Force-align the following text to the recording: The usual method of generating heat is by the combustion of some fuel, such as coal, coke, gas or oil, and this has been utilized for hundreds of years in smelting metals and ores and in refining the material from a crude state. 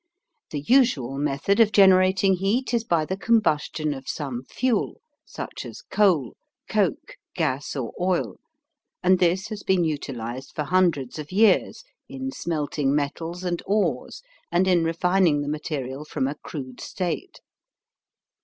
The 0.49 0.61
usual 0.61 1.19
method 1.19 1.59
of 1.59 1.71
generating 1.71 2.37
heat 2.37 2.73
is 2.73 2.83
by 2.83 3.05
the 3.05 3.15
combustion 3.15 3.93
of 3.93 4.07
some 4.07 4.41
fuel, 4.49 4.99
such 5.25 5.63
as 5.63 5.83
coal, 5.91 6.35
coke, 6.67 7.17
gas 7.35 7.75
or 7.75 7.93
oil, 8.01 8.37
and 9.03 9.19
this 9.19 9.49
has 9.49 9.61
been 9.61 9.83
utilized 9.83 10.53
for 10.55 10.63
hundreds 10.63 11.19
of 11.19 11.31
years 11.31 11.83
in 12.09 12.31
smelting 12.31 12.95
metals 12.95 13.43
and 13.43 13.61
ores 13.67 14.23
and 14.51 14.67
in 14.67 14.83
refining 14.83 15.41
the 15.41 15.47
material 15.47 16.03
from 16.03 16.27
a 16.27 16.33
crude 16.33 16.79
state. 16.81 17.39